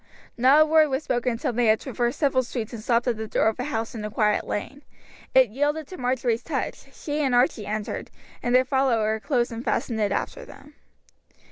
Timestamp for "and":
2.73-2.81, 7.23-7.35, 8.41-8.55, 9.51-9.63